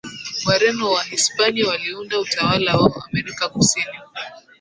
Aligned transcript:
Wareno 0.45 0.79
na 0.79 0.87
Wahispania 0.89 1.67
waliunda 1.67 2.19
utawala 2.19 2.77
wao 2.77 3.03
Amerika 3.11 3.49
Kusini 3.49 3.97